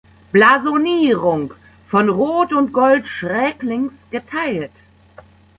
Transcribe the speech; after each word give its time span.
Blasonierung: 0.33 1.53
„Von 1.87 2.09
Rot 2.09 2.53
und 2.53 2.73
Gold 2.73 3.07
schräglinks 3.07 4.07
geteilt. 4.09 4.71